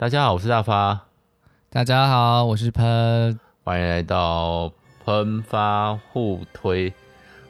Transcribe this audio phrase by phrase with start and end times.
[0.00, 1.06] 大家好，我是大发。
[1.68, 3.36] 大家好，我是喷。
[3.64, 4.72] 欢迎来到
[5.04, 6.92] 喷发互推。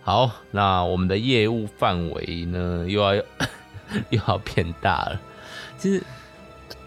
[0.01, 3.15] 好，那我们的业务范围呢，又要
[4.09, 5.21] 又要变大了。
[5.77, 6.03] 其实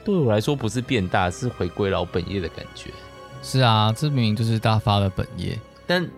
[0.03, 2.89] 对我来说，不是变大，是回归老本业的感觉。
[3.43, 5.55] 是啊，这明明就是大发的本业。
[5.85, 6.09] 但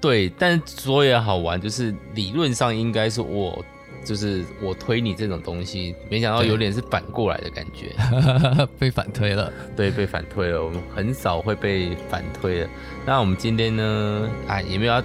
[0.00, 3.60] 对，但所以好玩，就是理论上应该是我。
[4.06, 7.92] 就是我推你这种东西，没想到有点是反过来的感觉，
[8.78, 9.52] 被反推了。
[9.76, 10.64] 对，被反推了。
[10.64, 12.68] 我们很少会被反推的。
[13.04, 14.30] 那我们今天呢？
[14.46, 15.02] 啊，也没有要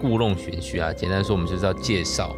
[0.00, 0.90] 故弄玄虚啊。
[0.94, 2.34] 简单说，我们就是要介绍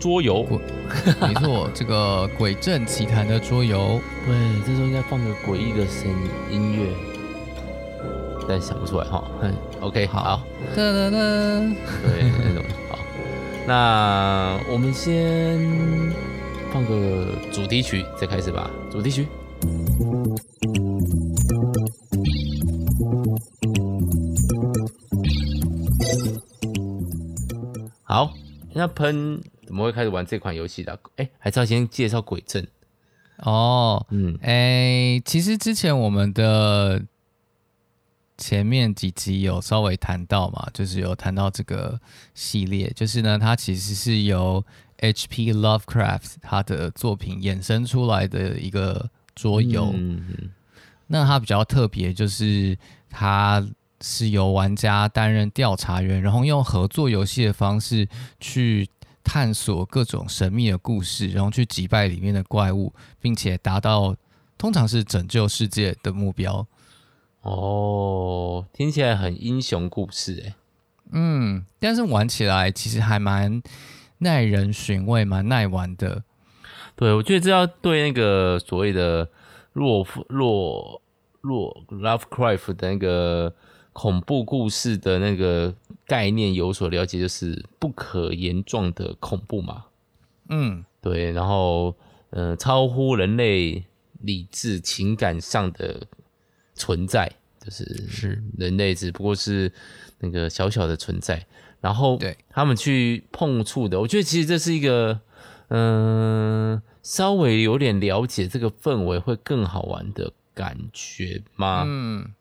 [0.00, 0.42] 桌游。
[1.20, 4.00] 没错，这个鬼阵奇谭的桌游。
[4.24, 6.10] 对，这时候应该放个诡异的声
[6.50, 6.88] 音乐，
[8.48, 9.22] 但想不出来哈。
[9.42, 10.42] 嗯，OK，好。
[10.74, 11.74] 噔噔噔。
[12.02, 12.64] 对，那种。
[13.66, 15.58] 那我们先
[16.70, 18.70] 放个主题曲再开始吧。
[18.90, 19.26] 主题曲。
[28.02, 28.32] 好，
[28.74, 30.98] 那喷怎么会开始玩这款游戏的？
[31.16, 32.68] 哎，还是要先介绍鬼镇。
[33.38, 37.02] 哦，嗯，哎，其实之前我们的。
[38.36, 42.00] 前面几集有稍微谈到嘛，就是有谈到这个
[42.34, 44.64] 系列，就是呢，它其实是由
[44.98, 45.52] H.P.
[45.52, 49.90] Lovecraft 他的作品衍生出来的一个桌游。
[49.94, 50.50] 嗯嗯。
[51.06, 52.76] 那它比较特别，就是
[53.10, 53.64] 它
[54.00, 58.08] 是由玩家担任调查员，然后用合作游戏的方式
[58.40, 58.88] 去
[59.22, 64.16] 探索各种神秘的故事，然后去击败里面的怪物，并且达到
[64.56, 66.66] 通常是拯救世界的目标。
[67.44, 70.54] 哦，听起来很英雄故事哎，
[71.12, 73.62] 嗯，但是玩起来其实还蛮
[74.18, 76.24] 耐人寻味，蛮耐玩的。
[76.96, 79.28] 对，我觉得这要对那个所谓的
[79.74, 81.02] 洛洛
[81.42, 83.54] 洛 Lovecraft 的那个
[83.92, 85.74] 恐怖故事的那个
[86.06, 89.84] 概念有所了解，就是不可言状的恐怖嘛。
[90.48, 91.94] 嗯，对，然后
[92.30, 93.84] 呃，超乎人类
[94.22, 96.06] 理智情感上的。
[96.74, 98.42] 存在就是是。
[98.58, 99.72] 人类只不过是
[100.18, 101.46] 那个小小的存在，
[101.80, 102.36] 然后对。
[102.50, 105.20] 他们去碰触的，我觉得其实这是一个
[105.68, 111.84] 嗯、呃，稍微有点了解这个氛围会更好玩的感觉吗？
[111.86, 112.34] 嗯，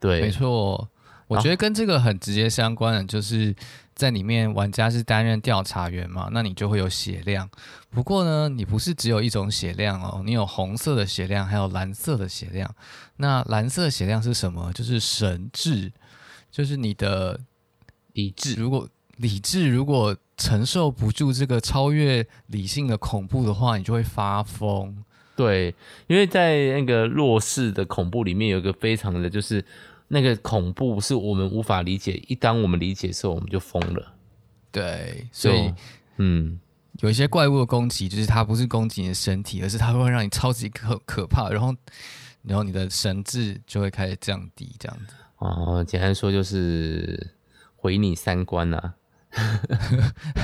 [0.00, 0.88] 对，没错，
[1.28, 3.54] 我觉得跟这个很直接相关的就是。
[3.94, 7.48] 在里面，玩家是担任调查员嘛，那你就会有血量。
[7.90, 12.74] 不过呢，你不是只有一种血量哦，你有红色的血量，还有蓝色的血量。
[13.18, 14.72] 那蓝色血量是什么？
[14.72, 15.92] 就是神智，
[16.50, 17.40] 就是你的
[18.14, 18.54] 理智。
[18.54, 25.04] 如果理智如果承受不住这个超越理性的恐怖的话，你就会发疯。
[25.36, 25.74] 对，
[26.08, 29.64] 因为在那个弱势的恐怖里面，有一个非常的就是。
[30.08, 34.12] 那个恐怖是我们无法理解，一当我们理解的时候，我们就疯了。
[34.70, 35.72] 对，所以，
[36.18, 36.58] 嗯，
[37.00, 41.74] 有一些怪物的攻击，就是它不是攻击你的身体，而是它会让你超级可可怕，然后，
[42.42, 45.14] 然后你的神智就会开始降低，这样子。
[45.38, 47.34] 哦，简单说就是
[47.76, 48.94] 毁你三观呐、啊。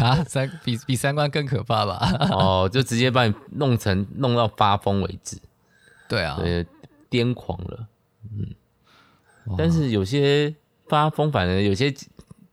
[0.00, 1.98] 啊，三比比三观更可怕吧？
[2.30, 5.38] 哦，就直接把你弄成弄到发疯为止。
[6.08, 6.66] 对啊，对，
[7.10, 7.88] 癫狂了。
[8.24, 8.54] 嗯。
[9.56, 10.54] 但是有些
[10.88, 11.94] 发疯，反而有些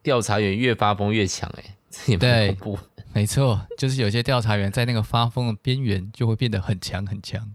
[0.01, 2.17] 调查员越发疯越强，哎，这也
[2.51, 2.79] 不恐怖。
[3.13, 7.53] 没错，就是有些调查员在那个发疯的边缘，就会变得很强很强。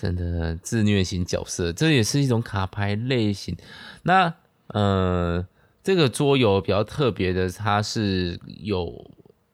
[0.00, 3.56] 真的自虐型角色，这也是一种卡牌类型。
[4.02, 4.32] 那
[4.68, 5.44] 呃，
[5.82, 9.10] 这个桌游比较特别的，它是有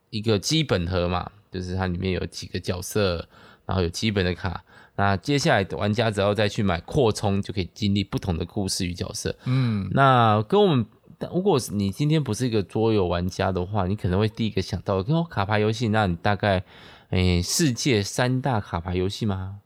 [0.09, 3.27] 一个基本盒嘛，就是它里面有几个角色，
[3.65, 4.63] 然后有基本的卡。
[4.97, 9.35] 那接下来玩家只要再去买扩充，就可以经历不同的故事与角色。
[9.45, 10.85] 嗯，那跟我们，
[11.33, 16.63] 如果你今天不是一个桌游玩家的话，你可能会第一个想到，跟卡牌游戏，那你大概，
[17.09, 19.59] 诶、欸，世界三大卡牌游戏吗？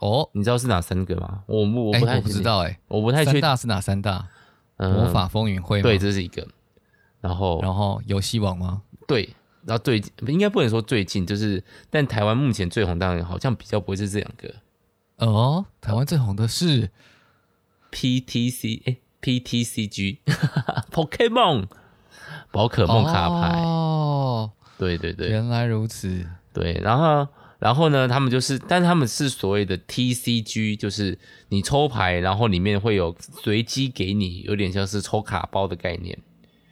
[0.00, 1.42] 哦，你知道是哪三个吗？
[1.46, 3.40] 我我不太、欸、我不知道、欸，诶，我不太确定。
[3.40, 4.28] 三大是哪三大？
[4.76, 5.82] 魔法风云会吗？
[5.82, 6.46] 对，这是一个。
[7.20, 8.82] 然后，然后游戏王吗？
[9.08, 9.28] 对。
[9.68, 14.54] 然后最应该不能说最近，就是但台湾目前最红，当然好像比较不会是这两个
[15.16, 15.66] 哦。
[15.78, 16.88] 台湾最红的是
[17.92, 21.66] PTC 哎，PTCG，Pokemon
[22.50, 24.52] 宝可梦卡牌哦。
[24.78, 26.24] 对对对，原来如此。
[26.54, 27.28] 对，然后
[27.58, 31.18] 然后呢，他们就是，但他们是所谓的 TCG，就是
[31.50, 36.18] 你抽牌，然后里面会有随机给你，有点像是抽卡包的概念。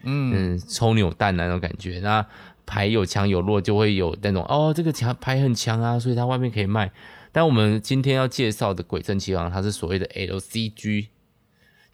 [0.08, 1.98] 嗯嗯，抽扭蛋那种感觉。
[2.00, 2.26] 那
[2.66, 6.90] 牌有强有弱，就会有那种哦，这个强牌很强啊，所以它外面可以卖。
[7.32, 11.06] 但我们今天要介绍的鬼阵奇航，它是所谓的 LCG。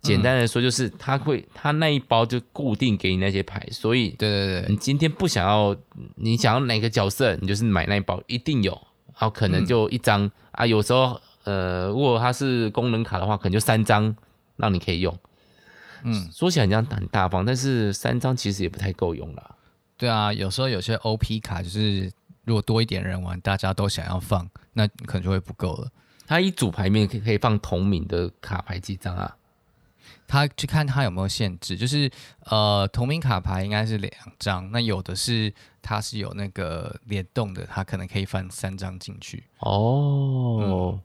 [0.00, 5.76] 简单的说，就是它会，它那一包就固定给你那些牌，所以，对对对，你今天不想要，
[6.16, 8.72] 你想要哪个角色，你就是买那一包，一定有，
[9.12, 14.16] 然后可能就一张、嗯、啊，有时候，呃，如果它是功能卡的话，可能就三张
[14.56, 15.16] 让你可以用。
[16.02, 19.54] 嗯，说起来这样很大方，但是三张其实也不太够用啦。
[19.96, 22.10] 对啊，有时候有些 OP 卡就是
[22.44, 25.90] 如果多一点人玩，大家都想要放，那可能就会不够了。
[26.26, 29.36] 它一组牌面可以可以放同名的卡牌几张啊？
[30.26, 32.10] 他去看他有没有限制，就是
[32.46, 35.52] 呃，同名卡牌应该是两张，那有的是
[35.82, 39.44] 它是有那个联动的，它可能可以放三张进去。
[39.58, 41.00] 哦，嗯、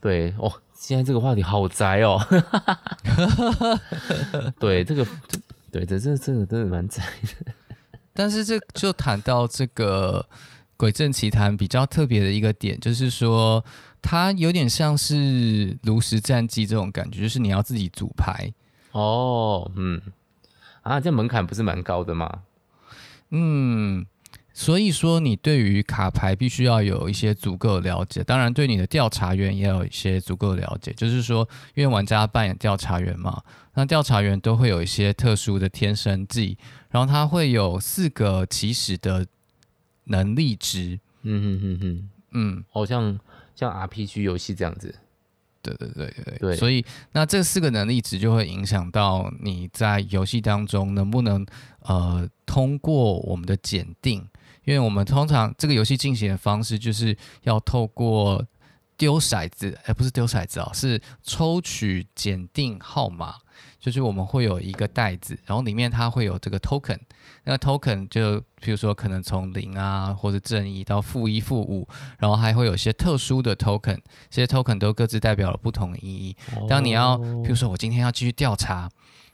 [0.00, 2.20] 对哦，现在这个话题好宅哦。
[4.58, 5.06] 对，这个
[5.70, 7.52] 对，这这这个真的蛮宅的。
[8.14, 10.26] 但是这就谈到这个
[10.76, 13.64] 鬼阵奇谭比较特别的一个点，就是说
[14.00, 18.52] 它有点像是炉石战记这种感觉，就是你要自己组牌。
[18.92, 20.00] 哦，嗯，
[20.82, 22.42] 啊，这门槛不是蛮高的吗？
[23.30, 24.04] 嗯，
[24.54, 30.92] 所以说你对于卡牌必须要有一些足够的了解，当然对你的调查员也有一些足够的了解。
[30.92, 33.42] 就是说，因为玩家扮演调查员嘛，
[33.74, 36.58] 那调查员都会有一些特殊的天生技，
[36.90, 39.26] 然后他会有四个起始的
[40.04, 41.00] 能力值。
[41.22, 43.18] 嗯嗯嗯嗯，嗯，好像
[43.54, 44.94] 像 RPG 游戏这样子。
[45.62, 51.46] 对对对对对，所以那这四个能力值就会影响到你在游戏当中能不能
[51.82, 54.26] 呃通过我们的检定，
[54.64, 58.44] 因为我们通常这个游戏进行的方式就是要透过
[58.96, 63.34] 丢骰子，而不是丢骰子哦，是抽取检定号码，
[63.80, 66.98] 就是我们会有一个袋子，然后里面它会有这个 token。
[67.44, 71.88] 那个 token 就比如说可能从零啊，或者正一到负一、负五，
[72.18, 73.98] 然后还会有一些特殊的 token，
[74.30, 76.36] 这些 token 都各自代表了不同的意义。
[76.68, 78.88] 当你要，比如说我今天要继续调查，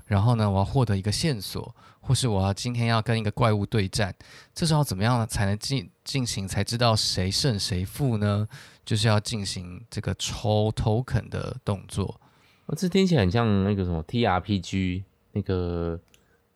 [0.09, 4.13] 然后呢，我要获得一个线索，或是我要今天要跟一个怪物对战，
[4.53, 8.49] 这时候怎么样才能进进行才知道谁胜谁负呢？
[8.85, 12.21] 就是要进行这个抽 token 的动作。
[12.67, 16.01] 哦，这听起来很像那个什么 TRPG 那个。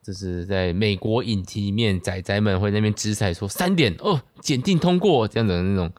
[0.05, 5.93] 就是在美国影集里面，仔仔们会在那边掷骰说三点哦，检定通过这样子的那种，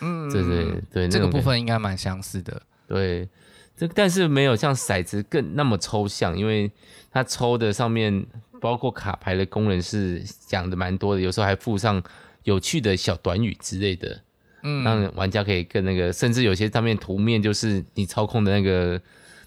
[0.00, 2.60] 嗯，对对对，这个部分应该蛮相似的。
[2.88, 3.28] 对，
[3.76, 6.70] 这但是没有像骰子更那么抽象，因为
[7.10, 8.24] 它抽的上面
[8.60, 12.02] 包括卡牌的功能是讲的蛮多的，有时候还附上
[12.44, 14.20] 有趣的小短语之类的，
[14.62, 19.00] 嗯，让玩家可以跟那个，甚至有些上面图面就是你操控的那个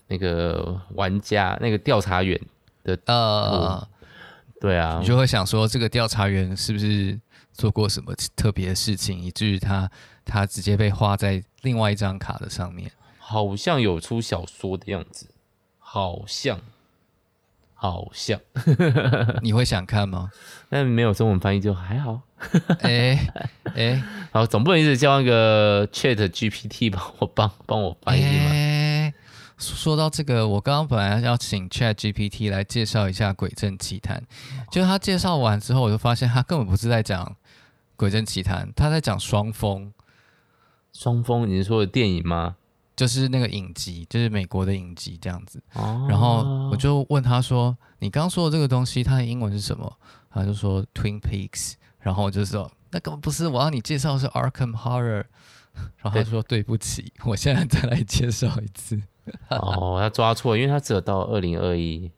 [0.07, 2.39] 那个玩家那个调查员
[2.83, 3.88] 的呃。
[4.59, 7.15] 对啊，你就会想说，这个调查员是不是
[7.53, 9.88] 做过什么特别的事情，以至于他
[10.25, 12.91] 他直接被画在另外一张卡的上面？
[13.29, 15.27] 好像有出小说的样子，
[15.79, 16.62] 好像，
[17.74, 18.39] 好像，
[19.44, 20.31] 你会想看吗？
[20.69, 22.21] 但没有中文翻译就还好。
[22.79, 23.27] 哎
[23.75, 24.01] 哎，
[24.31, 28.29] 好，总不能一直叫那个 Chat GPT 帮我帮帮我翻译嘛。
[28.29, 29.13] 欸
[29.57, 34.18] 说到这个，我刚刚本来要请 Chat GPT 来介绍一下《鬼镇奇谭》，
[34.71, 37.25] 就他介绍完之后，我就发现他根本不是在讲
[37.97, 39.91] 《鬼镇奇谭》，他在讲双峰。
[40.94, 42.56] 双峰，你是说的电影吗？
[42.98, 45.62] 就是那个影集，就是美国的影集这样子。
[45.75, 46.06] 哦。
[46.10, 50.00] 然后我就问他说：“你刚刚说的这个东西，它的英文是什么？”
[50.30, 51.75] 他就说 “Twin Peaks”。
[52.00, 55.25] 然后我就说：“那根本不是，我要你介绍的是 Arkham Horror。”
[56.01, 59.00] 然后他说：“对不起，我现在再来介绍一次。
[59.50, 62.12] ”哦，他抓错了，因为他只有到二零二一，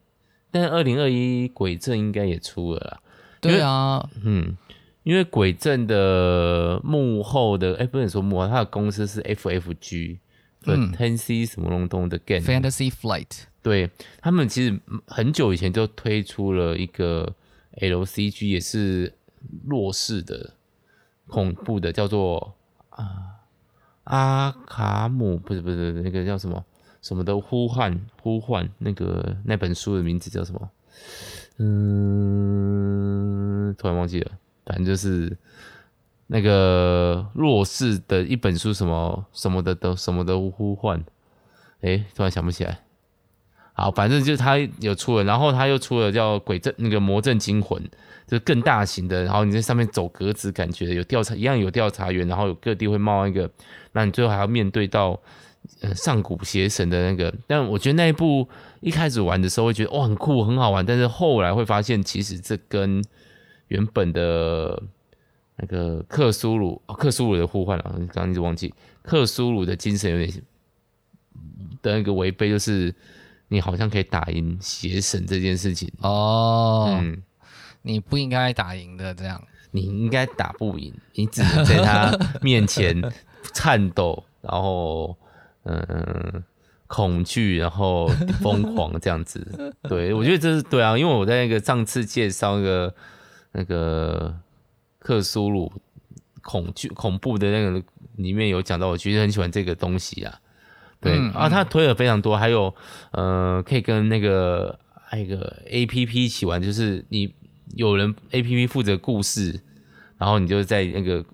[0.49, 2.99] 但是二零二一鬼阵应该也出了啦。
[3.41, 4.55] 对啊，嗯，
[5.03, 10.19] 因为鬼阵的幕后的，哎，不能说幕后，他的公司是 FFG，嗯
[10.63, 13.89] ，Fantasy 什么东东的 game，Fantasy Flight，对，
[14.21, 17.35] 他们其实很久以前就推出了一个
[17.77, 19.13] LCG，也是
[19.67, 20.53] 弱势的
[21.27, 22.55] 恐怖的，叫做
[22.89, 23.39] 啊
[24.05, 26.65] 阿卡姆，不是不是那个叫什么？
[27.01, 30.69] 什么的呼唤呼唤，那个那本书的名字叫什么？
[31.57, 32.83] 嗯，
[33.77, 34.31] 突然忘记了。
[34.65, 35.37] 反正就是
[36.31, 41.03] 那个弱势的一本书，什么什么的都什么的呼唤。
[41.81, 42.79] 哎，突然想不起来。
[43.73, 47.81] 好，反正就是他有出了，然后他又出了叫《鬼镇》那个《魔镇惊魂》，
[48.27, 49.23] 就是更大型的。
[49.23, 53.49] 然后你在上面走格子，感觉有调查一样，有调查员，然后有各地会冒一个，
[53.91, 55.19] 那你最后还要面对到。
[55.93, 58.47] 上古邪神的那个，但我觉得那一部
[58.79, 63.03] 一开始玩的时候会觉得哇很酷很好玩，但是后来会发现其实这跟
[63.67, 64.81] 原本的
[65.59, 70.31] 那个克苏鲁，哦、克苏鲁的呼唤啊，刚刚一直忘记，克苏鲁的精神有点
[71.81, 72.93] 的那个违背，就是
[73.49, 75.91] 你好像可以打赢邪神这件事情。
[76.01, 77.21] 哦，嗯，
[77.81, 83.01] 你不应该打赢的这样，你应该打不赢，你只能在他 面前
[83.53, 85.17] 颤抖，然后
[85.63, 86.43] 嗯。
[86.91, 88.07] 恐惧，然后
[88.41, 89.45] 疯狂这样子，
[89.87, 92.95] 对，我觉得这是对啊，因为我在那个上次介绍那个
[93.51, 94.35] 那个
[95.09, 95.71] 克苏鲁
[96.43, 97.83] 恐惧恐怖的那个
[98.17, 100.39] 里面有讲到，我其实很喜欢这个东西啊，
[101.01, 102.75] 对啊，他推了非常多，还有
[103.09, 107.33] 呃，可以跟那个还有一个 A P P 一起玩，就是你
[107.73, 109.59] 有人 A P P 负责故事，
[110.19, 111.25] 然后你就在那个。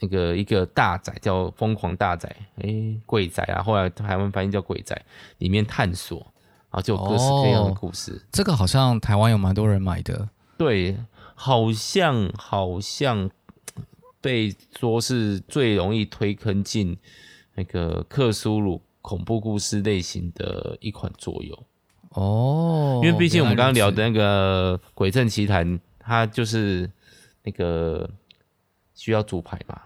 [0.00, 4.96] 那个一个大宅叫疯狂大宅，诶，鬼宅啊，后来台湾翻译叫鬼宅，
[5.38, 6.18] 里面探索，
[6.70, 8.12] 然后就有各式各样的故事。
[8.12, 10.96] 哦，这个好像台湾有蛮多人买的，对，
[11.40, 13.30] 好像好像
[14.20, 16.98] 被说是最容易推坑进
[17.54, 21.66] 那个克苏鲁恐怖故事类型的一款桌游。
[22.10, 25.64] 哦，因为毕竟我们刚刚聊的那个《鬼阵奇谭》，
[26.00, 26.90] 它就是
[27.44, 28.10] 那个
[28.94, 29.80] 需要组牌嘛。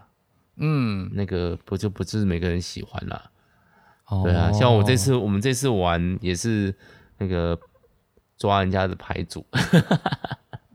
[0.57, 3.31] 嗯，那个不就不是每个人喜欢啦。
[4.07, 6.75] 哦，对啊，像我这次我们这次玩也是
[7.19, 7.59] 那个
[8.39, 9.45] 抓人家的牌组。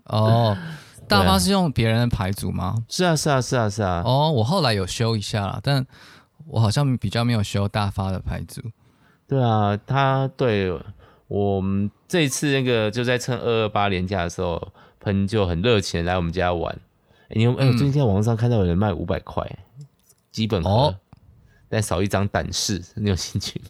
[0.09, 0.57] 哦，
[1.07, 2.75] 大发是用别人的牌组吗？
[2.89, 4.01] 是啊，是啊，是啊，是啊。
[4.05, 5.85] 哦，我后来有修一下啦，但
[6.47, 8.61] 我好像比较没有修大发的牌组。
[9.27, 10.77] 对啊，他对
[11.27, 16.73] 我们这一次那个就在趁二二八连假的时候，喷就很热情来我们家玩。
[17.29, 19.45] 欸、你有哎，我最近在网上看到有人卖五百块。
[20.31, 20.95] 基本哦，
[21.67, 23.65] 但少一张胆识，你有兴趣吗？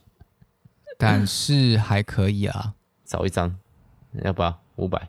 [0.97, 2.73] 胆识还可以啊，
[3.05, 3.55] 少一张，
[4.23, 5.07] 要不要五百？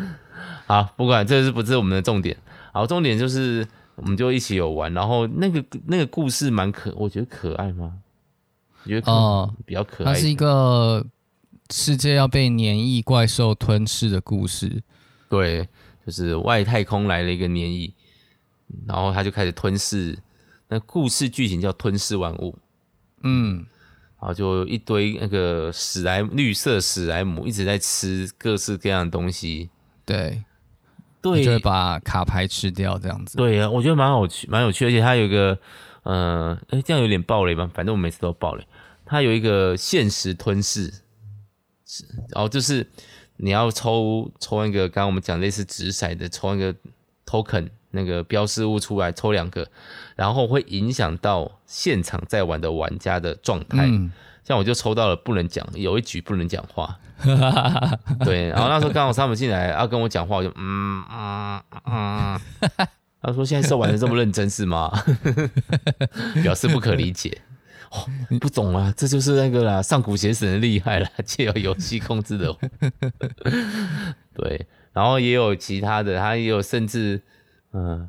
[0.66, 2.36] 好，不管这是不是我们的重点。
[2.72, 7.94] 好，重点就是我们就一起有玩，然后那个那个故事蛮可，我觉得可爱吗？
[8.84, 10.12] 我觉得哦，比较可爱。
[10.12, 11.04] 它是一个
[11.70, 14.82] 世界要被黏液怪兽吞噬的故事，
[15.28, 15.68] 对，
[16.04, 17.92] 就是外太空来了一个黏液。
[18.84, 20.18] 然后它就开始吞噬，
[20.66, 22.58] 那故事剧情叫吞噬万物，
[23.22, 23.64] 嗯，
[24.20, 29.70] 然后就一堆那个史莱绿色史莱姆一直在吃各式各样的东西，
[30.06, 30.42] 对，
[31.20, 33.36] 对，就会把卡牌吃掉这样子。
[33.36, 35.58] 对啊，我觉得蛮有趣，蛮有趣，而且它有一个，
[36.04, 37.68] 呃，哎，这样有点暴雷吧？
[37.74, 38.66] 反正我每次都暴雷。
[39.04, 40.90] 它有一个限时吞噬，
[41.84, 42.88] 是，然后就是
[43.36, 46.74] 你要抽抽一个，刚刚我们讲类似纸骰的，抽一个
[47.26, 47.68] token。
[47.92, 49.66] 那个标识物出来抽两个，
[50.16, 53.86] 然后会影响到现场在玩的玩家的状态。
[53.86, 54.12] 嗯、
[54.46, 56.96] 像我就抽到了不能讲，有一局不能讲话。
[58.24, 62.40] 对，然后那时候刚好他们进来要跟我讲话，我就嗯嗯嗯。
[63.20, 64.92] 他说现在是玩的这么认真是吗？
[66.44, 67.42] 表示不可理解。
[67.90, 68.06] 哦，
[68.40, 72.54] 不懂啊，这就是那个啦，上古邪神的厉害啦，借由游戏控制的。
[74.32, 77.20] 对，然后也有其他的，他也有甚至。
[77.72, 78.08] 嗯，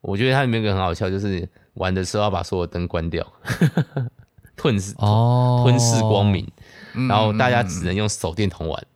[0.00, 3.26] 我觉得它里面有个很好笑，就是玩的时候要把所有灯关掉，
[4.58, 6.46] 吞噬哦，吞噬光明，
[6.92, 8.86] 嗯、然后大家只能用手电筒玩，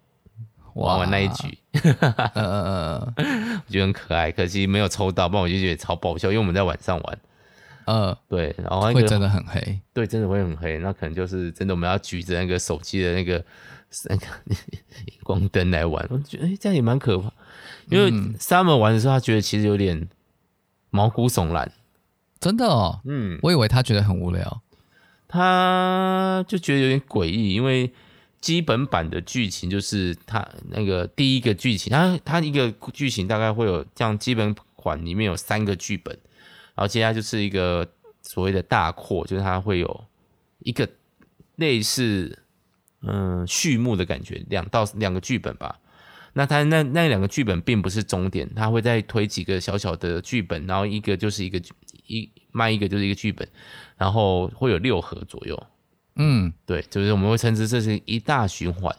[0.75, 1.97] 玩哇玩那一局，嗯
[2.35, 7.19] 嗯嗯，我觉得很可爱，可惜没有抽到，不然我就觉得超爆笑，因为我们在晚上玩，
[7.87, 13.43] 嗯，对，然后、那真的很黑，对，真的会很黑，那可能就是真的我们要举着那个手机的那个
[14.09, 14.27] 那个
[15.07, 17.33] 荧光灯来玩，我觉得哎、欸，这样也蛮可怕。
[17.89, 20.09] 因为 Summer 玩的时候，他觉得其实有点
[20.91, 21.71] 毛骨悚然，
[22.41, 23.01] 真的哦。
[23.05, 24.63] 嗯，我以为他觉得很无聊，
[25.33, 27.55] 他就觉得有点诡异。
[27.55, 27.91] 因为
[28.41, 36.13] 基本版的剧情就是他那个第一个剧情，他他一个剧情大概会有这样，基本款里面有三个剧本，
[36.75, 37.89] 然后接下来就是一个
[38.21, 40.05] 所谓的大扩，就是它会有
[40.59, 40.89] 一个
[41.57, 42.39] 类似
[43.01, 45.79] 嗯序幕的感觉，两到两个剧本吧。
[46.35, 51.61] 那他那那两个剧本并不是终点，他会再推几个小小的剧本，然后一个就是一个
[52.07, 53.49] 一卖一个就是一个剧本，
[53.97, 55.67] 然后会有六盒左右。
[56.15, 58.95] 嗯，对，就是我们会称之这是一大循环，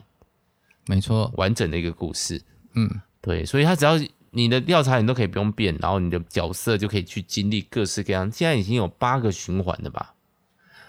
[0.87, 2.41] 没错，完整的一个故事。
[2.73, 2.89] 嗯，
[3.21, 3.93] 对，所以它只要
[4.31, 8.31] 你的调查你都可以不用变，然后你的角色就可以去经历各式各样。
[8.31, 10.15] 现在已经有八个循环了吧？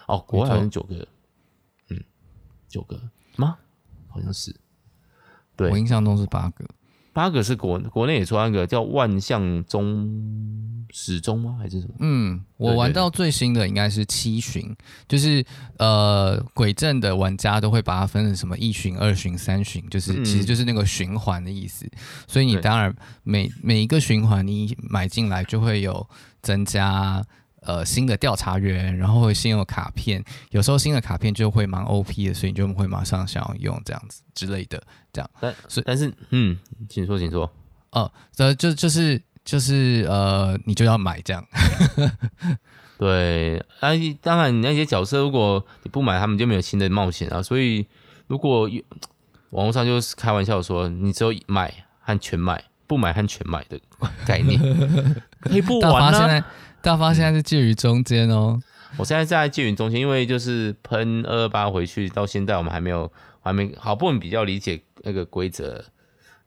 [0.07, 1.07] 哦，国外好像九个，
[1.91, 2.03] 嗯，
[2.69, 2.99] 九个
[3.37, 3.59] 吗？
[4.09, 4.55] 好像是。
[5.57, 6.65] 对，我印象中是八个，
[7.15, 10.11] 八个是国国内也出那个叫万象钟。
[10.97, 11.57] 始钟吗？
[11.59, 11.95] 还是什么？
[11.99, 14.73] 嗯，我玩到最新的应该是七巡，
[15.09, 15.45] 就是
[15.77, 21.85] 呃，鬼阵的玩家都会把它分成什么一巡、二巡、三巡，就是、嗯、其实就是那个循环的意思。
[22.29, 22.95] 所以你当然
[23.25, 26.09] 每每一个循环你买进来就会有
[26.43, 27.21] 增加
[27.65, 34.83] 呃新的调查员，然后会新有卡片，有时候新的卡片就会蛮 OP 的，所以你就会马上想要用这样子之类的。
[35.13, 37.51] 这样，但是但是嗯，请说，请说。
[37.93, 39.21] 哦，这就就是。
[39.45, 41.47] 就是呃，你就要买这样。
[42.97, 43.91] 对，啊，
[44.23, 47.43] 当然你那些角色，如果你不买，他们就没有新的冒险啊。
[47.43, 47.87] 所以，
[48.27, 48.67] 如果
[49.51, 53.79] 网络上就是开玩笑说，你只有买和全买，不买和全买的
[54.25, 54.59] 概念，
[55.41, 56.11] 可以不玩呢、啊。
[56.11, 56.45] 大发现在，
[56.85, 58.61] 大发现在是介于中间哦。
[58.99, 63.11] 我现在在介于中间，因为就是喷二二八回去到现在，我们还没有，
[63.43, 65.83] 还没好不容易比较理解那个规则，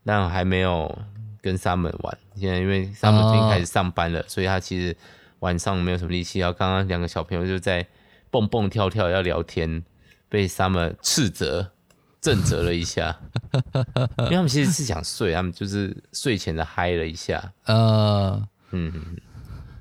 [0.05, 0.97] 但还没有。
[1.39, 4.27] 跟 Summer 玩，现在因为 Summer 最近开始上班了，oh.
[4.27, 4.93] 所以他其实
[5.39, 6.39] 晚上没有什么力气。
[6.39, 7.87] 然后刚刚两个小朋友就在
[8.29, 9.81] 蹦蹦跳跳要聊天，
[10.27, 11.71] 被 Summer 斥责、
[12.19, 13.17] 正责了一下，
[14.17, 17.53] 因为他们其实是想睡，他们就是睡前的嗨了一下。
[17.65, 19.15] 呃、uh.，嗯，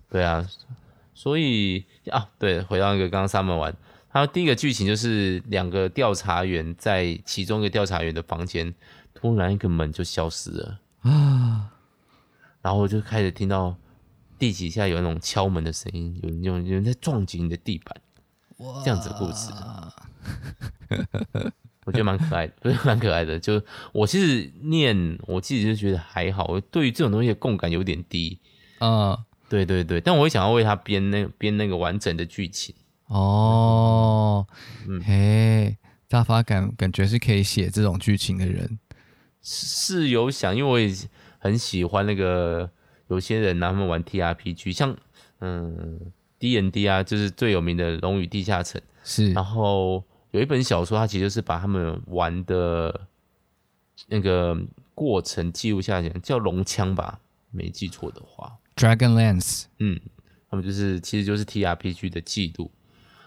[0.08, 0.46] 对啊，
[1.14, 3.74] 所以啊，对，回到那个刚刚 Summer 玩，
[4.10, 8.74] 他第一个剧情就是两个调查员在其中一个调查员的房间，
[9.14, 10.80] 突然一个门就消失了。
[11.02, 11.70] 啊，
[12.62, 13.76] 然后我就开始听到
[14.38, 17.96] 地底下有那种敲门的声音，有有有人在撞击你的地板，
[18.84, 19.52] 这样子的故事，
[21.84, 23.38] 我觉得蛮可爱的， 不是蛮可爱的。
[23.38, 26.44] 就我其实念，我自己就觉得还好。
[26.46, 28.40] 我对于这种东西的共感有点低
[28.78, 32.74] 啊，对对对，但我会想要为他编那编那个完整的剧情
[33.06, 34.46] 哦。
[34.88, 35.76] 嗯，嘿，
[36.08, 38.78] 大发感感觉是可以写这种剧情的人。
[39.42, 40.92] 是有想，因为我也
[41.38, 42.68] 很喜欢那个
[43.06, 44.96] 有些人他们玩 TRPG，像
[45.38, 49.32] 嗯 D N D 啊，就是最有名的《龙与地下城》是。
[49.32, 53.06] 然后有一本小说，它其实就是把他们玩的
[54.08, 54.58] 那个
[54.94, 57.20] 过程记录下来，叫《龙枪》吧，
[57.52, 58.52] 没记错的话。
[58.76, 60.00] Dragonlance，嗯，
[60.48, 62.70] 他们就是其实就是 TRPG 的记录。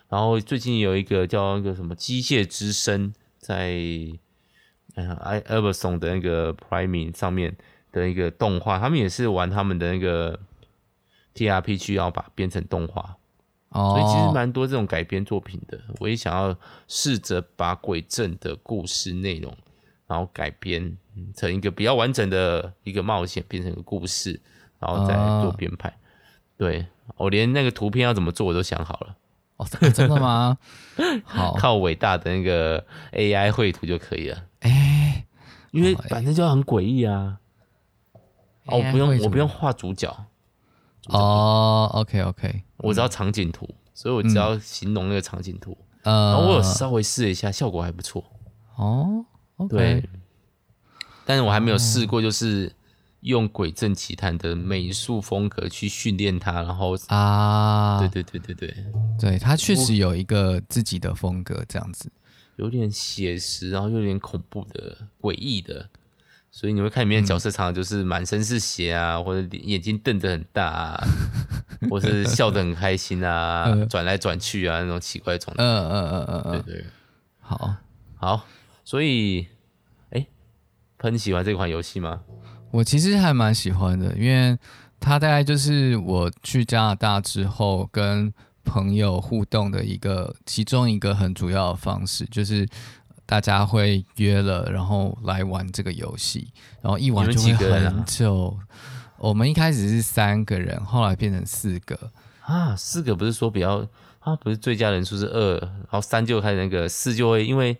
[0.08, 3.74] 然后最近有一个叫那个什么《机械之声》在。
[4.96, 7.56] 嗯 i，Everson 的那个 Priming 上面
[7.92, 10.38] 的一个动画，他们也是玩他们的那个
[11.36, 13.16] TRPG，然后把编成动画。
[13.70, 15.80] 哦，所以其实蛮多这种改编作品的。
[16.00, 16.58] 我也想要
[16.88, 19.56] 试着把鬼镇的故事内容，
[20.08, 20.98] 然后改编
[21.34, 24.42] 成一个比较完整的一个冒险，变成一个故事，
[24.80, 25.90] 然后再做编排。
[25.90, 25.94] 哦、
[26.58, 26.88] 对，
[27.18, 29.16] 我连那个图片要怎么做我都想好了。
[29.58, 30.58] 哦，真的吗？
[31.26, 34.44] 好，靠伟大的那个 AI 绘图就可以了。
[34.62, 35.26] 哎、欸，
[35.72, 37.40] 因为反正就很诡异啊。
[38.66, 40.26] 哦，我不用，我不用画主角。
[41.08, 45.76] 哦，OK OK，我只要场景图，嗯，所以我只要形容那个场景图。
[46.04, 48.24] 嗯，然后我有稍微试了一下，效果还不错。
[48.76, 49.26] 哦
[49.58, 50.10] ，OK，对。
[51.26, 52.72] 但是我还没有试过，就是
[53.22, 58.86] 用《鬼镇奇谭》的美术风格去训练他，然后啊，对对对对对，
[59.20, 62.12] 对，他确实有一个自己的风格，这样子。
[62.56, 65.90] 有点写实，然后又有点恐怖的、诡异的，
[66.52, 71.08] 所以你会看里面的角色常常就是满身是血啊，嗯、或者眼睛瞪得很大啊，
[71.90, 75.64] 或是笑得很开心啊， 转来转去啊，那种奇怪的状态。
[75.64, 76.86] 嗯嗯嗯嗯嗯，对对，
[77.40, 77.76] 好
[78.18, 78.46] 好，
[78.84, 79.48] 所以，
[80.10, 80.28] 哎，
[80.98, 82.24] 喷喜欢这款游戏吗？
[82.72, 84.58] 我其实还蛮喜欢的，因为
[85.00, 88.34] 它大概就是我去加拿大之后跟。
[88.66, 92.68] 朋友互动的一个，其中一个很主要的方式就是
[93.26, 98.56] 大家会约了，然后来玩这个游戏，然后一玩就会很久。
[99.18, 103.88] 我们一开始是三个人，后来变成四个啊，四个不是说比较
[104.20, 107.76] 啊，不是最佳人数是二，然后三就开始那个四就会，因为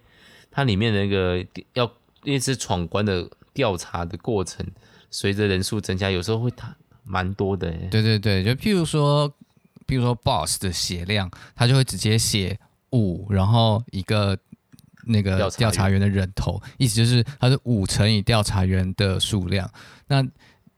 [0.50, 1.86] 它里面的那个要
[2.24, 4.66] 因为是闯关的调查的过程，
[5.12, 7.70] 随着人数增加，有时候会它蛮多的。
[7.92, 9.30] 对对对，就譬如说。
[9.90, 12.60] 譬如说，boss 的血量，他就会直接写
[12.92, 14.38] 五，然后一个
[15.08, 19.68] 那个调查员的人头，意思就是他是五乘以调查员的数量。
[20.06, 20.24] 那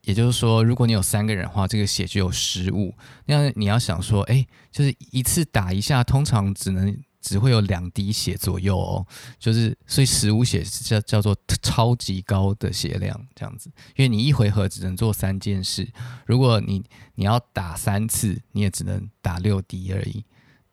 [0.04, 2.94] 也就是说，如果你有三个人的话，这个血就有十五。
[3.26, 6.96] 那你要想说，哎，就是一次打一下，通常只能。
[7.22, 9.06] 只会有两滴血左右哦，
[9.38, 15.88] 就是所以十五血叫叫做超级高的血量这样子，因为你一回合只能做三件事，
[16.26, 16.82] 如果你
[17.14, 20.24] 你要打三次，你也只能打六滴而已，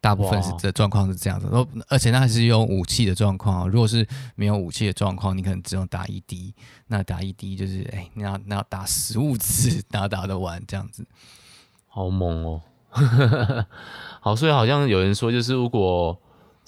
[0.02, 3.70] 大部分是这状况是这样子，而而且那还是用武器的状况。
[3.70, 6.54] 如果是没有武器的状况，你可能只用打一滴，
[6.88, 11.06] 那打一滴就是哎、欸，你要你要打十五次，打打得完这样子，
[11.88, 12.62] 好猛哦！
[14.20, 16.20] 好，所以好像有人说，就是如果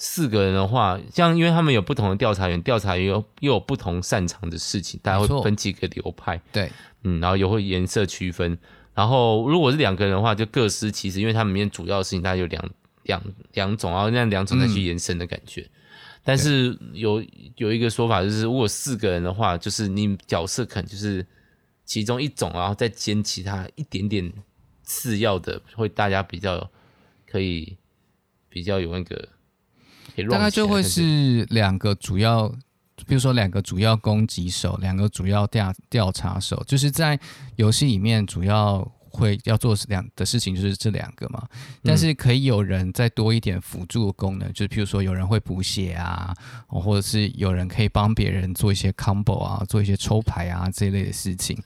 [0.04, 6.72] 四个人的话，像因为他们有不同的调查员，调查员又又有不同擅长的事情，大家会分几个流派，对，
[7.04, 8.58] 嗯，然后也会颜色区分。
[8.96, 12.70] 然后如果是两个人的话，就各司其职，因为他们里面主要的事情大概有两。
[13.06, 13.20] 两
[13.54, 15.62] 两种，然后那两种再去延伸的感觉。
[15.62, 15.70] 嗯、
[16.24, 17.22] 但是有
[17.56, 21.26] 有一个说法，就是如果四个人的话，就是你角色可能就是
[21.84, 24.32] 其中一种，然后再兼其他一点点
[24.84, 26.70] 次要的，会大家比较
[27.28, 27.76] 可以
[28.50, 29.28] 比较有那个。
[30.30, 32.48] 大概就会是两个主要，
[33.08, 37.20] 比如说两个主要攻击手，两个主要调调查手，就是在
[37.56, 38.90] 游戏里面主要。
[39.14, 41.46] 会要做两的事情就是这两个嘛，
[41.84, 46.34] 但是可以有人再多一点辅助的功能，嗯、就是譬如说有人会补血啊，
[46.68, 51.62] 或者是有人可以帮别人做一些 combo 啊，做一些抽牌啊这一类的事情。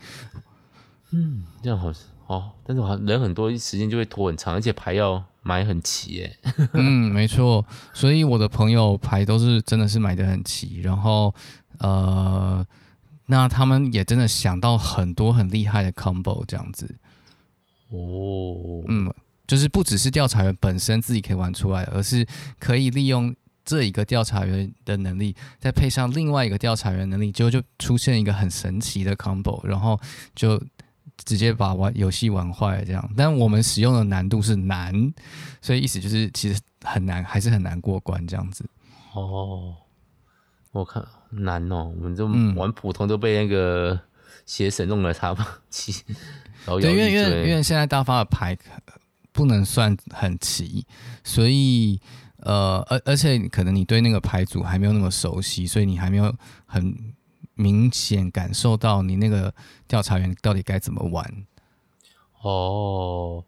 [1.11, 1.93] 嗯，这样好
[2.27, 6.37] 哦，但是好像人很多，时间就会拖很长，而且牌要买很齐耶。
[6.73, 11.33] 嗯，没错，所以我的朋友牌都是真的是买的很齐，然后
[11.79, 12.65] 呃，
[13.27, 16.95] 那他们也真的想到很多很厉害的 combo 这样子。
[17.89, 19.13] 哦，嗯，
[19.45, 22.25] 就是不只是调查员本身自己可以玩出来，而是
[22.57, 29.99] 可以利用这一个调查员的能力，再配上另外一个调查员能力，就就出现一个很神奇的 combo，然后
[30.33, 30.59] 就
[31.23, 33.09] 直接把玩游戏玩坏这样。
[33.15, 35.13] 但我们使用的难度是难，
[35.61, 38.65] 所以意思就是其实很难，还是很难过关这样子。
[39.13, 39.75] 哦，
[40.71, 43.99] 我看难哦，我们就玩普通都被那个
[44.45, 46.79] 邪神弄了差不多。
[46.81, 48.57] 对，因为因为因为现在大发的牌
[49.31, 50.85] 不能算很齐，
[51.23, 51.99] 所以
[52.37, 56.33] 呃，而而且可能你对那个牌组还没有那么熟悉，所以你还没有
[56.65, 56.95] 很
[57.55, 59.53] 明显感受到你那个
[59.87, 61.45] 调查员到底该怎么玩。
[62.41, 63.43] 哦，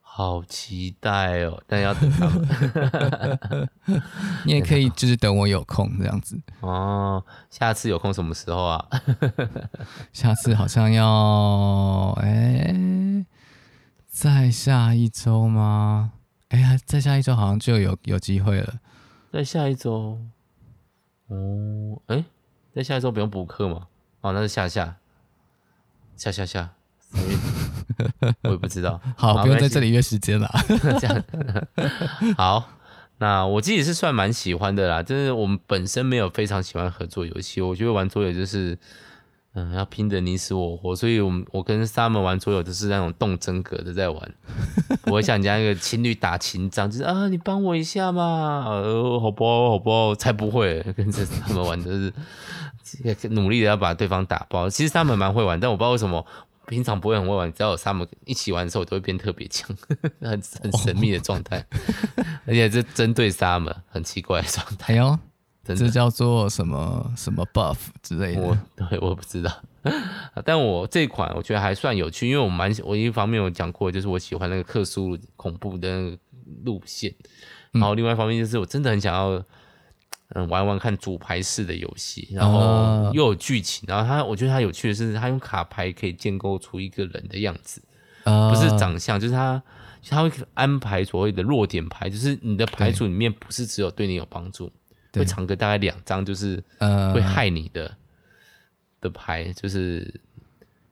[0.00, 1.62] 好期待哦！
[1.66, 3.68] 但要等他
[4.44, 6.38] 你也可以就是等我有空这样子。
[6.60, 8.86] 哦，下次有空什么时候啊？
[10.12, 12.28] 下次好像要哎。
[12.28, 13.26] 欸
[14.08, 16.12] 再下一周吗？
[16.48, 18.80] 哎呀，再下一周好像就有有机会了。
[19.30, 20.18] 再下一周，
[21.26, 22.24] 哦，哎，
[22.76, 23.86] 再下一周不用补课吗？
[24.20, 24.96] 哦，那是下下
[26.14, 26.68] 下下下，
[28.42, 29.00] 我也不知道。
[29.16, 30.46] 好，不用在这里约时间了。
[31.00, 31.24] 这样
[32.36, 32.68] 好，
[33.16, 35.02] 那我自己是算蛮喜欢的啦。
[35.02, 38.78] 就是我们本身没有非常喜欢合作游戏，我觉得玩桌游就是。
[39.58, 44.34] 嗯，要拼得你死我活，所以我们我跟 Summer 玩桌游都是那种动真格的在玩，
[45.00, 49.70] 不会像人家那个情侣打情仗，就是啊，你帮我一下嘛，呃，好不好？
[49.70, 50.14] 好不好？
[50.14, 52.12] 才不会跟着他们玩就是
[53.30, 54.68] 努力的要把对方打爆。
[54.68, 56.24] 其实他们蛮会玩，但我不知道为什么
[56.66, 59.68] 平常不会很会玩，只要有 Summer 一起玩的时候，我都会变特别强，
[60.20, 60.30] 很
[60.62, 61.64] 很神秘的状态，
[62.46, 65.18] 而且这针对 Summer 很奇怪的状态哦。
[65.64, 68.40] 这叫做什么什么 buff 之类的？
[68.40, 69.50] 我对，我不知道。
[70.44, 76.18] 但我这款我觉得还算有趣，因为我蛮我一方面我讲过，就是我喜欢那个克苏鲁恐怖的那个
[76.64, 77.12] 路线，
[77.72, 79.42] 然后另外一方面就是我真的很想要
[80.34, 87.80] 嗯玩玩看主牌式的游戏，然后又有剧情，然后他我觉得他有趣的是，他用卡牌可以建构出一个人的样子，
[88.24, 89.62] 不是长相，就是他
[90.08, 94.70] 他会安排所谓的弱点牌，就是你的牌组里面不是只有对你有帮助。
[95.12, 96.62] 会藏个大概两张，就是
[97.14, 97.96] 会害你的、呃、
[99.00, 100.20] 的牌，就是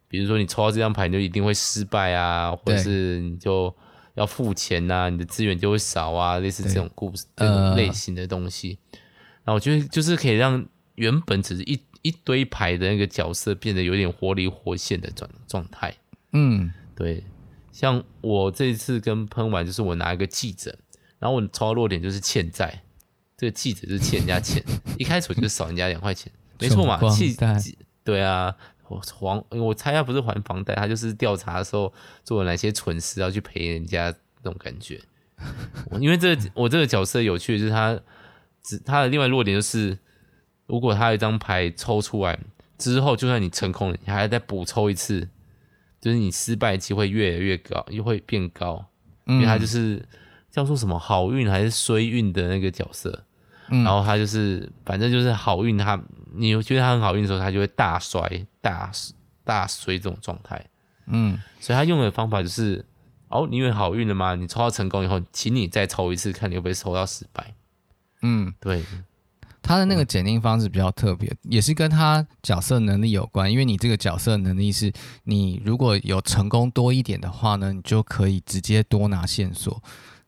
[0.09, 3.75] 比如说你抽到这张牌，你就一定会失败啊，或者是你就
[4.14, 8.79] 要付钱啊，你的资源就会少啊，类似这种故事、这种类型的东西。
[9.45, 15.95] 那、呃、我觉得就是可以让原本只是一一堆牌的那个角色变得有点活灵活现的状状态。
[16.33, 17.25] 嗯，对。
[17.73, 20.79] 像我这一次跟喷完，就是我拿一个记者，
[21.19, 22.83] 然后我抽到弱点就是欠债。
[23.37, 24.63] 这个记者就是欠人家钱，
[24.97, 27.01] 一开始我就少人家两块钱，没错嘛。
[27.11, 27.35] 记
[28.05, 28.55] 对啊，
[28.87, 35.01] 我还我猜他不是还房贷，他就是调查的时候做了哪些蠢事要去赔人家那种感觉。
[35.99, 37.99] 因为这个我这个角色有趣的就是他，
[38.64, 39.96] 只他的另外弱点就是，
[40.66, 42.37] 如果他有一张牌抽出来
[42.77, 45.29] 之后，就算你成功了，你还要再补抽一次，
[46.00, 48.85] 就是你失败机会越来越高，又会变高，
[49.27, 50.05] 因为他就是。
[50.55, 53.24] 叫做什么好运还是衰运的那个角色，
[53.70, 56.00] 嗯、然后他就是反正就是好运，他
[56.33, 58.88] 你觉得他很好运的时候，他就会大衰大
[59.42, 60.64] 大衰这种状态，
[61.07, 62.85] 嗯，所以他用的方法就是
[63.27, 64.37] 哦，你以为好运了吗？
[64.37, 67.53] 你抽到成功以后，请你再抽一次，看你会不会抽到失败。
[68.25, 68.83] 嗯，对。
[69.67, 73.51] 他的那个检定方式比较特别，也是跟他角色能力有关。
[73.51, 79.83] 因为你这个角色能力是，你如果有成功多一点的话呢，你就可以直接多拿线索，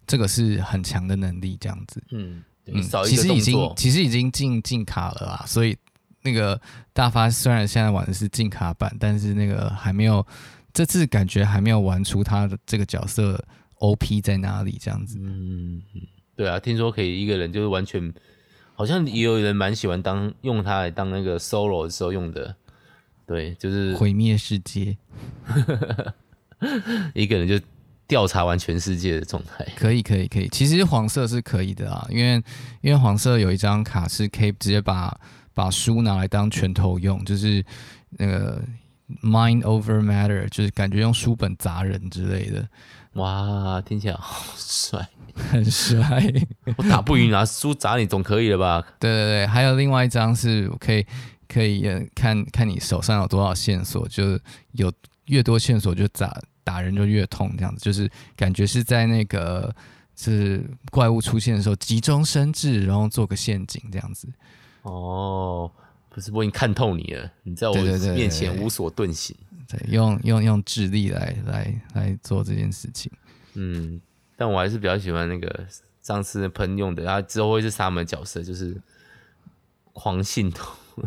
[0.06, 2.02] 这个是很强的能力，这样子。
[2.12, 5.76] 嗯嗯，其实已经其实已经进进卡了啦，所以
[6.22, 6.58] 那个
[6.94, 10.26] 大发虽然现在玩的是进卡版，但是那个还没有
[10.72, 13.38] 这次感觉还没有玩出他的这个角色
[13.80, 15.18] OP 在哪里这样子。
[15.20, 16.00] 嗯嗯，
[16.36, 18.12] 对啊，听说可以一个人就是完全。
[18.78, 22.54] 好像也有人蛮喜欢当用它来当那个 solo 的时候用的，
[23.26, 24.94] 对，就是毁灭世界，
[27.14, 27.58] 一个人就
[28.06, 29.66] 调查完全世界的状态。
[29.76, 30.46] 可以，可以，可以。
[30.50, 32.34] 其实黄色是可以的啊，因为
[32.82, 35.18] 因为黄色有一张卡是可以直接把
[35.54, 37.64] 把书拿来当拳头用，就是
[38.10, 38.62] 那个
[39.22, 42.68] mind over matter，就是感觉用书本砸人之类的。
[43.16, 45.08] 哇，听起来好帅。
[45.50, 46.00] 很帅，
[46.78, 48.82] 我打不赢拿书砸你总可以了吧？
[48.98, 51.04] 对对对，还有另外一张是可以
[51.46, 54.40] 可以看看你手上有多少线索，就是
[54.72, 54.90] 有
[55.26, 59.74] 越多线索就砸打人就越痛，这样子就是感觉是在那个
[60.16, 64.26] 是怪物出现的时候急中生智，然后做个陷阱这样子。
[64.82, 65.70] 哦，
[66.08, 67.74] 不是我已经看透你了，你在我
[68.14, 69.45] 面前无所遁形，对，
[69.88, 73.10] 用用用智力来来来做这件事情，
[73.54, 74.00] 嗯。
[74.38, 75.66] 但我还是比较喜欢那个
[76.02, 78.78] 上次喷用的，然后之后会是沙门角色，就是
[79.94, 80.72] 狂信徒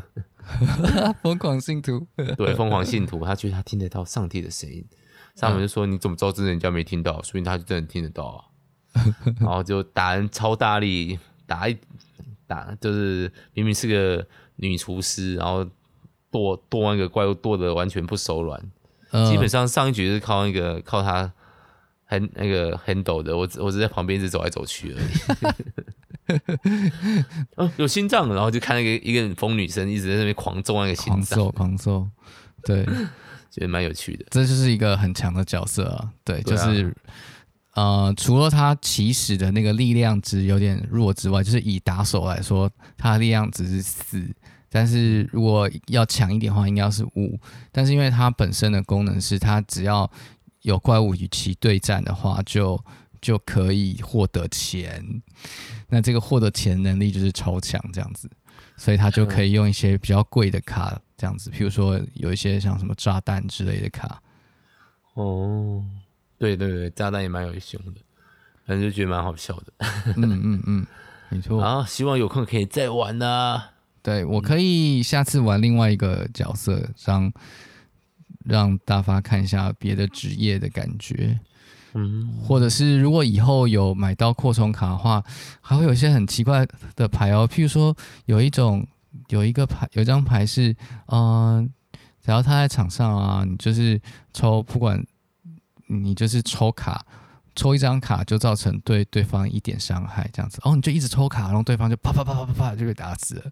[1.21, 4.83] 疯狂信徒，对，疯狂信徒，他觉得他听得到上帝的声音，
[5.35, 7.21] 沙门就说：“你怎么知道真人家没听到？
[7.21, 8.45] 所以他就真的听得到啊。”
[9.39, 11.77] 然后就打人超大力，打一
[12.47, 15.63] 打就是明明是个女厨师，然后
[16.31, 18.61] 剁剁那个怪物剁的完全不手软，
[19.29, 21.31] 基本上上一局是靠那个靠他。
[22.11, 24.99] 很那个很陡的，我只我只在旁边一直走来走去而
[26.33, 26.39] 已。
[27.55, 32.07] 哦，有心脏，然后就看那个一个疯女生一直在那边狂揍那个心脏，狂揍狂揍，
[32.63, 32.83] 对，
[33.51, 34.25] 觉得蛮有趣的。
[34.31, 36.91] 这就是一个很强的角色啊，对，就是
[37.75, 44.27] 呃，除了他起始的那个力量值有点弱之外，就是以打手来说，他的力量值是四，
[44.69, 47.39] 但是如果要强一点的话，应该是五。
[47.71, 50.09] 但是因为它本身的功能是，它只要
[50.61, 52.79] 有怪物与其对战的话，就
[53.21, 55.03] 就可以获得钱。
[55.87, 58.29] 那这个获得钱能力就是超强这样子，
[58.77, 64.21] 所以他就可以用一些比较贵的卡这样子，譬如说有一些像什么炸弹之类的卡。
[65.15, 65.83] 哦，
[66.37, 68.01] 对对对，炸弹也蛮有用的，
[68.65, 69.73] 反正就觉得蛮好笑的。
[70.15, 70.87] 嗯嗯嗯，
[71.29, 71.61] 没错。
[71.61, 73.71] 啊，希望有空可以再玩呐、啊。
[74.01, 77.31] 对，我可以下次玩另外一个角色，让。
[78.45, 81.39] 让大发看一下别的职业的感觉，
[81.93, 85.23] 嗯，或者是如果以后有买到扩充卡的话，
[85.61, 87.47] 还会有一些很奇怪的牌哦。
[87.47, 88.87] 譬如说，有一种
[89.27, 90.71] 有一个牌，有一张牌是，
[91.07, 91.69] 嗯、呃，
[92.23, 94.01] 只要他在场上啊，你就是
[94.33, 95.05] 抽，不管
[95.85, 97.05] 你就是抽卡，
[97.55, 103.51] 抽一张卡就造成对对方一点伤害，这样子哦，你就一直抽卡，然后对方就啪啪啪啪啪啪就被打死了。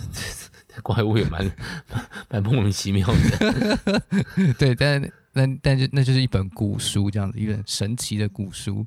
[0.82, 1.50] 怪物也蛮
[2.28, 4.02] 蛮莫名其妙的，
[4.58, 8.84] 对，但但但就那就是一本古书，这样子一本神奇的古书。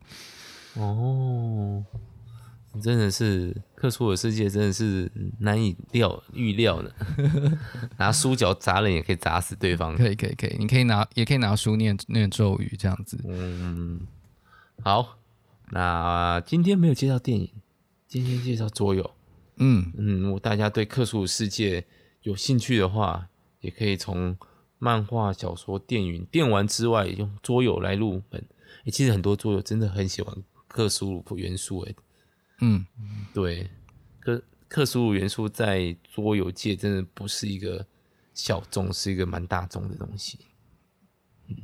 [0.75, 1.83] 哦，
[2.81, 6.93] 真的是克苏鲁的世界，真的是难以料预料的。
[7.97, 13.19] 拿书脚砸人也可以砸死对方，可以可以可以，你可以拿也可以拿书念念咒语这样子。
[13.27, 14.01] 嗯，
[14.83, 15.17] 好，
[15.71, 17.49] 那今天没有介绍电影，
[18.07, 19.11] 今天介绍桌游。
[19.59, 21.85] 嗯嗯，如果大家对克苏鲁世界
[22.23, 24.37] 有兴趣的话，也可以从
[24.77, 28.43] 漫画、小说、电影、电玩之外，用桌游来入门。
[28.85, 30.33] 欸，其实很多桌游真的很喜欢
[30.67, 31.95] 克苏鲁元素，诶，
[32.61, 32.85] 嗯，
[33.33, 33.69] 对，
[34.19, 37.85] 克克苏鲁元素在桌游界真的不是一个
[38.33, 40.39] 小众，是一个蛮大众的东西。
[41.49, 41.57] 嗯，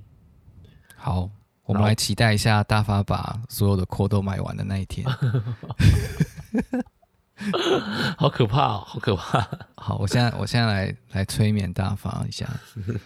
[0.98, 1.30] 好，
[1.64, 5.08] 我们来期待一下大发把所有的货都买完的那一天。
[8.18, 8.84] 好可怕哦！
[8.86, 9.48] 好可怕。
[9.76, 12.48] 好，我现在我现在来来催眠大发一下，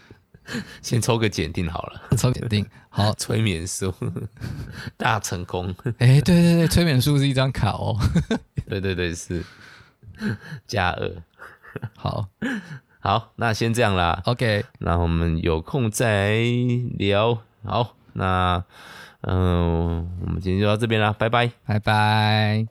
[0.81, 2.01] 先抽个检定好了。
[2.17, 3.93] 抽检定，好， 催眠术
[4.97, 5.73] 大成功。
[5.97, 7.97] 哎、欸，对对对，催眠术是一张卡哦。
[8.67, 9.43] 对对对，是
[10.67, 11.11] 加二。
[11.95, 12.27] 好，
[12.99, 14.21] 好，那先这样啦。
[14.25, 16.37] OK，那我们有空再
[16.97, 17.41] 聊。
[17.63, 18.63] 好，那
[19.21, 22.67] 嗯、呃，我们今天就到这边啦，拜拜，拜拜。